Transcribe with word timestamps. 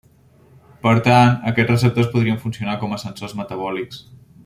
Per 0.85 0.93
tant, 1.09 1.35
aquests 1.51 1.71
receptors 1.73 2.09
podrien 2.17 2.41
funcionar 2.47 2.79
com 2.85 2.97
a 2.97 3.01
sensors 3.07 3.37
metabòlics. 3.43 4.03